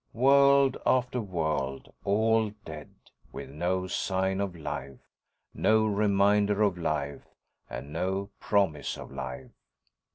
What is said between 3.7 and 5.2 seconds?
sign of life,